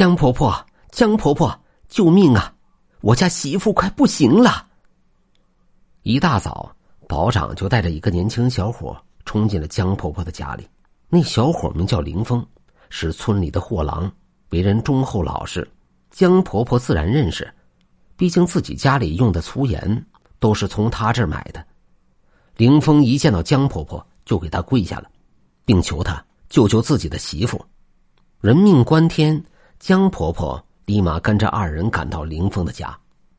[0.00, 2.54] 江婆婆，江婆婆，救命啊！
[3.02, 4.66] 我家媳妇快不行了。
[6.04, 6.74] 一大早，
[7.06, 10.66] 保长就带着一个年轻小伙冲进了江婆婆的家里。
[11.10, 12.42] 那小伙名叫林峰，
[12.88, 14.10] 是村里的货郎，
[14.48, 15.70] 为人忠厚老实。
[16.10, 17.52] 江婆婆自然认识，
[18.16, 20.06] 毕竟自己家里用的粗盐
[20.38, 21.62] 都是从他这儿买的。
[22.56, 25.10] 林峰一见到江婆婆，就给她跪下了，
[25.66, 27.62] 并求她救救自己的媳妇。
[28.40, 29.44] 人命关天，
[29.80, 32.96] 江婆婆立马跟着二人赶到林峰的家。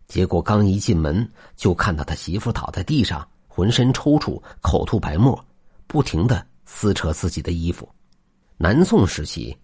[0.07, 5.39] 结果刚一进门，就看到他媳妇倒在地上，浑身抽搐，口吐白沫，
[5.85, 7.87] 不停的撕扯自己的衣服。
[8.57, 9.55] 南宋时期，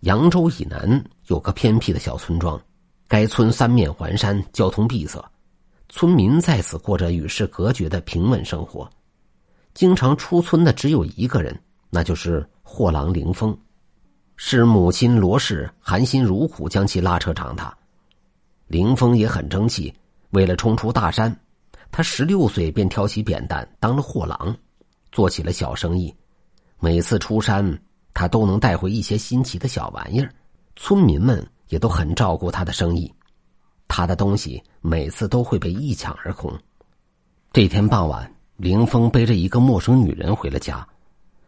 [0.00, 2.60] 扬州以南有个偏僻的小村庄，
[3.08, 5.18] 该村三面环山，交通闭塞，
[5.88, 8.88] 村民在此过着与世隔绝的平稳生活。
[9.72, 13.56] 经常出村的只有一个人，那就是货郎林峰，
[14.36, 17.76] 是母亲罗氏含辛茹苦将其拉扯长大。
[18.66, 19.92] 林峰也很争气，
[20.30, 21.34] 为了冲出大山，
[21.90, 24.54] 他十六岁便挑起扁担当了货郎，
[25.12, 26.14] 做起了小生意。
[26.78, 27.78] 每次出山，
[28.12, 30.30] 他都能带回一些新奇的小玩意儿，
[30.76, 33.12] 村民们也都很照顾他的生意。
[33.88, 36.52] 他的东西每次都会被一抢而空。
[37.52, 40.86] 这天傍晚，林峰背着一个陌生女人回了家。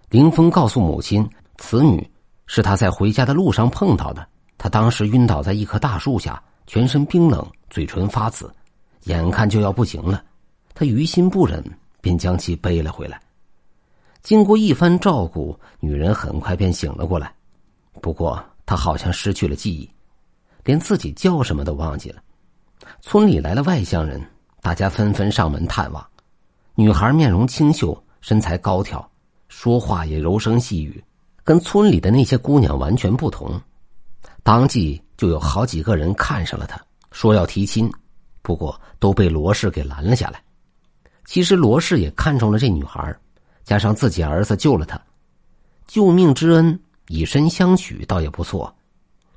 [0.08, 1.28] 林峰告诉母亲，
[1.58, 2.08] 此女
[2.48, 4.26] 是他在回家的路上碰到的。
[4.58, 6.42] 他当时晕倒在一棵大树下。
[6.70, 8.52] 全身冰冷，嘴唇发紫，
[9.04, 10.22] 眼看就要不行了。
[10.74, 11.64] 他于心不忍，
[12.02, 13.18] 便将其背了回来。
[14.22, 17.32] 经过一番照顾，女人很快便醒了过来。
[18.02, 19.88] 不过她好像失去了记忆，
[20.62, 22.22] 连自己叫什么都忘记了。
[23.00, 24.22] 村里来了外乡人，
[24.60, 26.06] 大家纷纷上门探望。
[26.74, 29.10] 女孩面容清秀，身材高挑，
[29.48, 31.02] 说话也柔声细语，
[31.48, 33.58] 跟村里的那些姑娘完全不同。
[34.42, 35.02] 当即。
[35.16, 37.90] 就有好几个人看上了他，说要提亲，
[38.40, 40.40] 不过都被罗氏给拦了下来。
[41.24, 43.12] 其实罗氏也看中了这女孩，
[43.64, 44.96] 加上自己儿子救了她，
[45.88, 48.72] 救命之恩以身相许，倒也不错。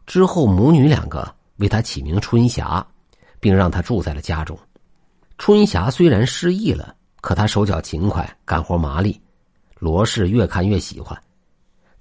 [0.06, 2.86] 之后母女两个为他起名春霞，
[3.40, 4.56] 并让他住在了家中。
[5.40, 9.20] 春霞虽然失忆了，可她手脚勤快，干活麻利，
[9.80, 11.20] 罗氏越看越喜欢。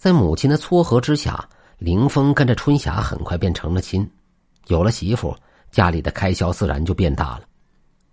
[0.00, 1.47] 在母亲的撮合之下。
[1.77, 4.06] 林峰跟着春霞很快便成了亲，
[4.66, 5.34] 有了媳妇，
[5.71, 7.43] 家里的开销自然就变大了。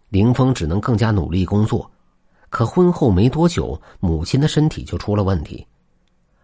[0.07, 1.91] 林峰只能更加努力工作，
[2.49, 5.67] 可婚后没多久，母亲的身体就出了问题。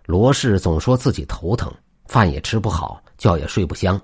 [0.05, 1.73] 罗氏总说自己头疼，
[2.07, 3.99] 饭也吃不好，觉也睡不香。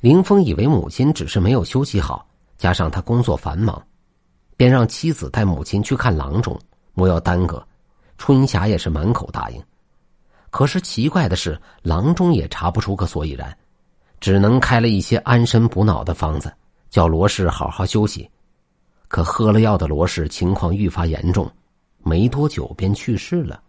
[0.00, 2.26] 林峰以为母亲只是没有休息好，
[2.56, 3.82] 加上他工作繁忙，
[4.56, 6.58] 便让妻子带母亲去看郎中，
[6.94, 7.62] 莫要耽搁。
[8.16, 9.62] 春霞也是满口答应。
[10.54, 13.58] 可是奇怪的是，郎中也查不出个所以然，
[14.20, 16.54] 只能开了一些安神补脑的方子，
[16.88, 18.30] 叫罗氏好好休息。
[19.08, 21.50] 可喝了药的罗氏情况愈发严重，
[22.04, 23.60] 没多久便去世了。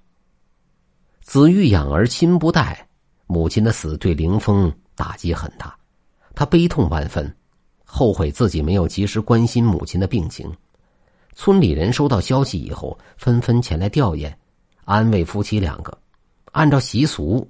[1.22, 2.88] 子欲养而亲不待，
[3.26, 5.76] 母亲的死对林峰打击很大，
[6.36, 7.36] 他悲痛万分，
[7.84, 10.56] 后悔自己没有及时关心母亲的病情。
[11.34, 14.32] 村里人收到消息以后，纷纷前来吊唁，
[14.84, 15.98] 安慰夫妻两个。
[16.56, 17.46] 按照习俗，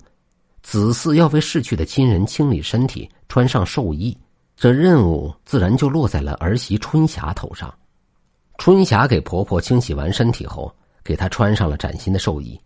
[0.63, 4.17] 子嗣要为逝去的亲人清理身体，穿上寿衣。
[4.57, 7.71] 这任务自然就落在了儿媳春霞头上。
[8.57, 12.59] 春霞给婆婆清洗完身体后，给她穿上了崭新的寿衣。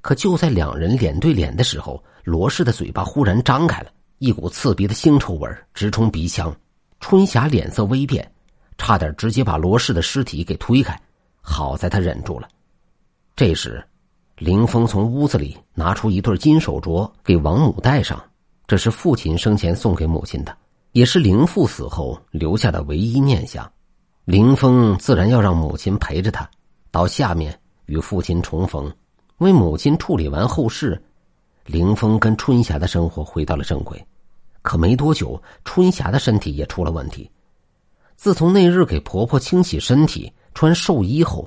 [0.00, 6.54] 可就在两人脸对脸的时候，罗氏的嘴巴忽然张开了，一股刺鼻的腥臭味直冲鼻腔。
[7.00, 8.30] 春霞脸色微变，
[8.78, 10.96] 差点直接把罗氏的尸体给推开。
[11.40, 12.48] 好在她忍住了。
[13.34, 13.84] 这时。
[14.40, 18.18] 林峰从屋子里拿出一对金手镯给王母戴上，
[18.66, 20.56] 这是父亲生前送给母亲的，
[20.92, 23.70] 也是林父死后留下的唯一念想。
[24.24, 26.48] 林峰自然要让母亲陪着他，
[26.90, 28.90] 到下面与父亲重逢，
[29.40, 30.98] 为母亲处理完后事。
[31.66, 34.02] 林峰跟春霞的生活回到了正轨，
[34.62, 37.30] 可没多久，春霞的身体也出了问题。
[38.16, 41.46] 自从那日给婆婆清洗身体、穿寿衣后，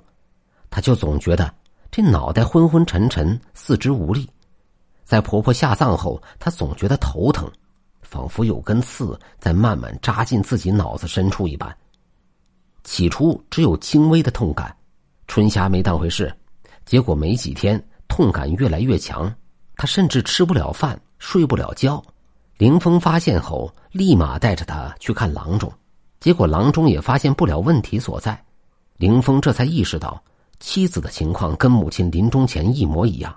[0.69, 1.51] 她就总觉得。
[1.95, 4.28] 这脑袋昏昏沉沉，四肢无力。
[5.04, 7.48] 在婆婆下葬后，她总觉得头疼，
[8.01, 11.72] 仿佛有根刺在慢慢扎进自己脑子深处一般。
[12.84, 14.75] 起初只有轻微的痛感，
[15.28, 16.36] 春霞没当回事。
[16.84, 19.31] 结果没几天，痛感越来越强，
[19.75, 22.04] 她甚至吃不了饭，睡不了觉。
[22.57, 25.72] 林峰发现后，立马带着她去看郎中。
[26.19, 28.44] 结果郎中也发现不了问题所在。
[28.98, 30.19] 林峰这才意识到。
[30.63, 33.36] 妻子的情况跟母亲临终前一模一样。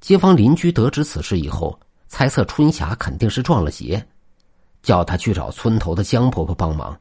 [0.00, 1.76] 街坊邻居得知此事以后，
[2.06, 4.00] 猜测春霞肯定是撞了邪，
[4.80, 6.96] 叫他去找村头的江婆婆帮忙。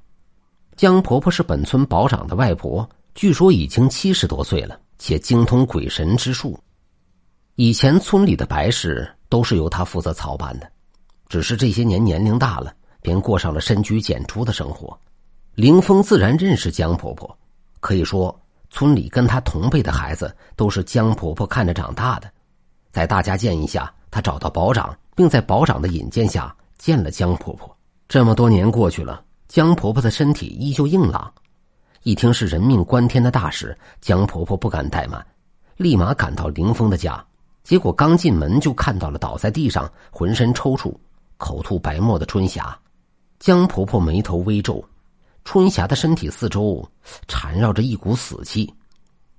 [0.75, 6.59] 江婆婆是本村保长的外婆，据说已经七十多岁了，且精通鬼神之术。
[7.53, 10.67] 以前村里的白事都是由她负责操办的，
[11.29, 14.99] 只是这些年年龄大了，便过上了深居简出的生活。
[15.53, 17.37] 凌峰自然认识江婆婆，
[17.79, 18.35] 可以说
[18.69, 22.31] 村里跟她同辈的孩子都是江婆婆看着长大的。
[22.91, 27.75] 在大家建议下，她找到保长，并在保长的引荐下见了江婆婆。
[28.07, 29.23] 这么多年过去了。
[29.47, 31.31] 江婆婆的身体依旧硬朗，
[32.01, 35.25] 一听是人命关天的大事，江婆婆不敢怠慢，
[35.77, 37.23] 立马赶到林峰的家。
[37.63, 40.93] 结果刚进门就看到了倒在地上、浑身抽搐、
[41.37, 42.77] 口吐白沫的春霞。
[43.39, 44.83] 江婆婆眉头微皱，
[45.45, 46.85] 春霞的身体四周
[47.27, 48.73] 缠绕着一股死气，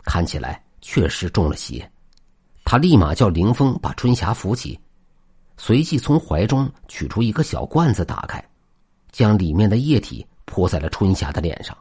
[0.05, 1.91] 看起来确实中了邪。
[2.65, 4.81] 她立马叫林峰把春霞扶起，
[5.59, 8.43] 随即从怀中取出一个小罐子，打开。
[9.11, 11.77] 将里面的液体泼在了春霞的脸上，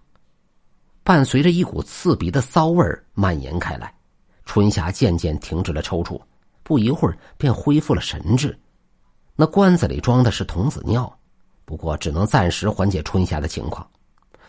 [1.04, 2.84] 伴随着一股刺鼻的骚味
[3.14, 3.94] 蔓延开来，
[4.46, 6.20] 春霞渐渐停止了抽搐，
[6.64, 8.58] 不一会儿便恢复了神智。
[9.36, 11.14] 那罐子里装的是童子尿，
[11.66, 13.86] 不过只能暂时缓解春霞的情况。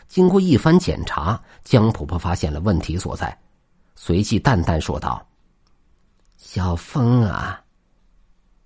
[0.08, 3.36] 经过一番检查，江婆婆发现了问题所在，
[3.94, 5.26] 随即淡淡说道
[6.38, 7.60] ：“小峰啊，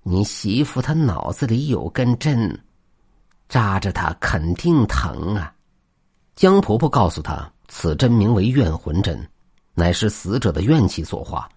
[0.02, 2.58] 你媳妇她脑子里有根针。”
[3.48, 5.52] 扎着她肯定疼啊！
[6.36, 9.28] 江婆婆告诉她，此针名为怨魂针，
[9.74, 11.48] 乃是死者的怨气所化。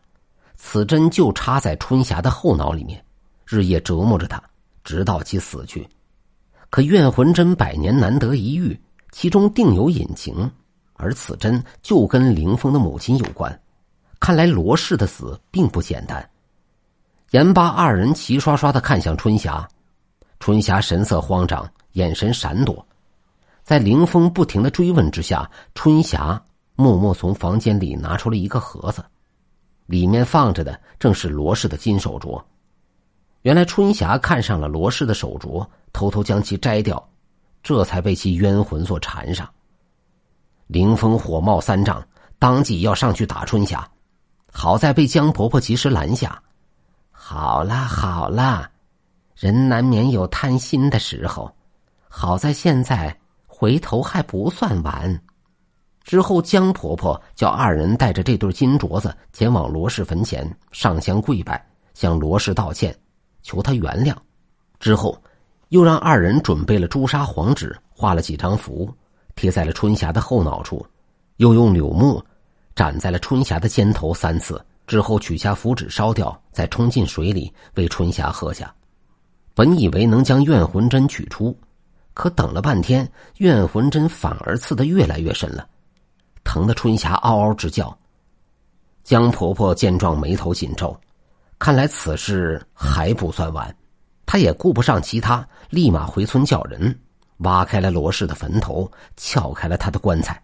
[0.56, 3.04] 此针就插在春霞的后脑里面，
[3.46, 4.42] 日夜折磨着她，
[4.84, 5.88] 直到其死去。
[6.72, 8.80] 可怨魂针百年难得一遇，
[9.14, 10.52] 其中定有隐情，
[10.94, 13.62] 而此针就跟凌峰的母亲有关。
[14.20, 16.28] 看来罗氏的死并不简单。
[17.30, 19.68] 严八二人齐刷刷的看向春霞，
[20.40, 21.66] 春霞神色慌张。
[21.94, 22.84] 眼神闪躲，
[23.62, 26.44] 在凌风不停的追问之下，春霞
[26.76, 29.06] 默默从房间里拿出了一个盒子，
[29.86, 32.42] 里面放着的正是罗氏的金手镯。
[33.44, 35.64] 原来春霞看上了罗氏的手镯，
[35.94, 37.08] 偷偷将其摘掉，
[37.64, 39.50] 这才被其冤魂所缠上。
[40.68, 42.06] 凌风火冒三丈，
[42.38, 43.90] 当即要上去打春霞，
[44.52, 46.44] 好在被江婆婆及时拦下。
[47.10, 48.70] 好了好了，
[49.36, 51.52] 人难免有贪心的时候。
[52.10, 53.18] 好在现在
[53.48, 55.22] 回头还不算晚。
[56.04, 62.94] 之后，江婆婆叫二人带着这对金镯子前往罗氏坟前上香跪拜，向罗氏道歉，
[63.42, 64.14] 求他原谅。
[64.80, 65.18] 之后，
[65.74, 68.88] 又让二人准备了朱砂黄纸，画了几张符，
[69.34, 70.86] 贴在了春霞的后脑处，
[71.38, 72.24] 又用柳木
[72.76, 74.64] 斩在了春霞的肩头三次。
[74.86, 78.72] 之后，取下符纸烧掉，再冲进水里为春霞喝下。
[79.56, 81.58] 本以为能将怨魂针取出。
[82.14, 85.68] 可等了半天，怨魂针反而刺得越来越深了，
[86.44, 87.98] 疼得春霞嗷嗷直叫。
[89.04, 90.96] 江婆婆见状，眉头紧皱，
[91.58, 93.76] 看来此事还不算完。
[94.26, 97.00] 他也顾不上其他，立马回村叫人
[97.38, 100.42] 挖开了罗氏的坟头，撬开了他的棺材。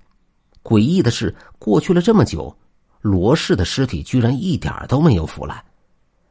[0.62, 2.56] 诡异的是，过去了这么久，
[3.02, 5.64] 罗氏的尸体居然一点都没有腐烂，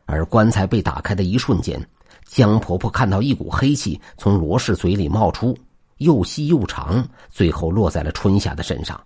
[0.04, 1.80] 而棺材被打开的一瞬间。
[2.26, 5.56] 江婆婆看到一股黑气从罗氏嘴里冒出，
[5.96, 9.00] 又细又长，最后落在了春霞的身上。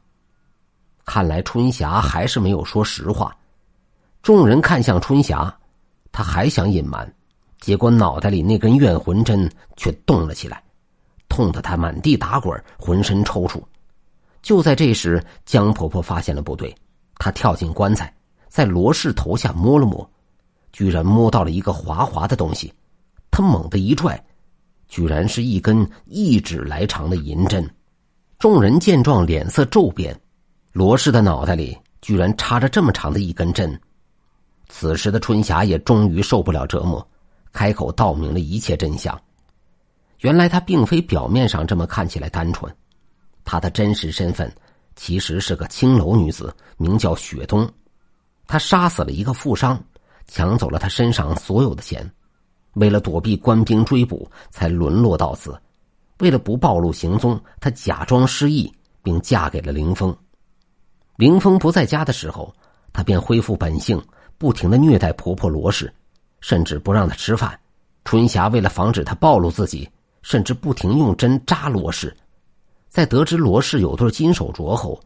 [1.05, 3.37] 看来春霞还是没有说实话。
[4.23, 5.57] 众人看向春霞，
[6.11, 7.13] 她还想隐瞒，
[7.62, 10.61] 结果脑袋里那根怨魂针却动了起来，
[11.28, 13.62] 痛得他满地打滚，浑身抽搐。
[14.42, 16.75] 就在这时，江婆婆发现了不对，
[17.19, 18.12] 她跳进棺材，
[18.49, 20.11] 在罗氏头下摸了摸，
[20.73, 22.73] 居然摸到了一个滑滑的东西。
[23.31, 24.21] 他猛地一拽，
[24.88, 27.64] 居然是一根一指来长的银针。
[28.40, 30.21] 众人见状，脸色骤变。
[30.73, 33.81] 罗氏的脑袋里居然插着这么长的一根针。
[34.69, 37.07] 此时的春霞也终于受不了折磨，
[37.53, 39.21] 开口道明了一切真相。
[40.21, 42.75] 原来她并非表面上这么看起来单纯，
[43.45, 44.53] 她的真实身份
[44.97, 47.69] 其实是个青楼女子，名叫雪冬。
[48.47, 49.83] 她杀死了一个富商，
[50.27, 52.09] 抢走了他身上所有的钱。
[52.75, 55.59] 为了躲避官兵追捕，才沦落到此。
[56.21, 60.17] 为了不暴露行踪，她假装失忆，并嫁给了林峰。
[61.17, 62.55] 林峰不在家的时候，
[62.93, 64.03] 她便恢复本性，
[64.39, 65.93] 不停的虐待婆婆罗氏，
[66.43, 67.59] 甚至不让他吃饭。
[68.05, 69.89] 春霞为了防止他暴露自己，
[70.21, 72.15] 甚至不停用针扎罗氏。
[72.91, 75.01] 在得知罗氏有对金手镯后，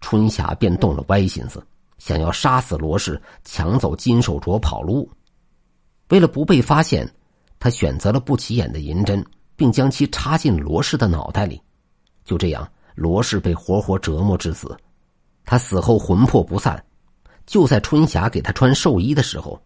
[0.00, 1.60] 春霞便动了歪心思，
[1.98, 5.10] 想要杀死罗氏，抢走金手镯跑路。
[6.10, 7.10] 为了不被发现，
[7.58, 9.24] 他选择了不起眼的银针，
[9.56, 11.60] 并将其插进罗氏的脑袋里。
[12.24, 14.76] 就这样，罗氏被活活折磨致死。
[15.46, 16.82] 他死后魂魄不散。
[17.46, 19.60] 就在春霞给他穿寿衣的时候，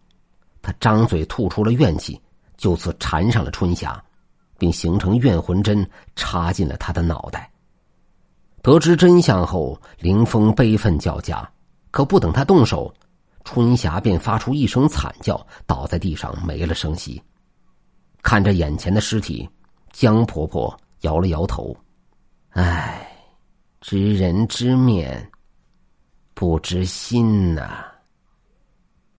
[0.61, 2.21] 他张嘴吐出了怨气，
[2.57, 4.03] 就此缠上了春霞，
[4.57, 7.51] 并形成怨魂针插进了他的脑袋。
[8.61, 11.49] 得知真相后，凌风悲愤交加，
[11.91, 12.93] 可不等他动手，
[13.45, 17.21] 春霞便发出一声惨叫，倒在地上没了声息。
[18.21, 19.49] 看着眼前的尸体，
[19.93, 21.75] 江婆婆摇了摇头
[22.51, 23.09] ：“唉，
[23.79, 25.31] 知人知面。”
[26.35, 27.85] 不知心呐。